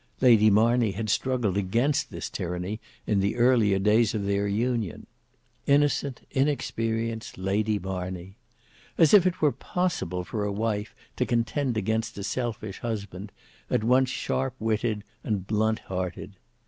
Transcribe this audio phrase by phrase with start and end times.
[0.19, 5.05] Lady Marney had struggled against this tyranny in the earlier days of their union.
[5.67, 8.35] Innocent, inexperienced Lady Marney!
[8.97, 13.31] As if it were possible for a wife to contend against a selfish husband,
[13.69, 16.35] at once sharp witted and blunt hearted!